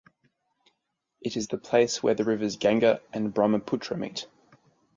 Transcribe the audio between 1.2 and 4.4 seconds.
It is the place where the rivers Ganga and Brahmaputra meet.